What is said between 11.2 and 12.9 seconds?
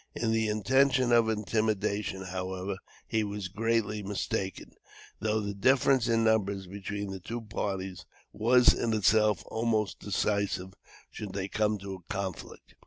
they come to a conflict.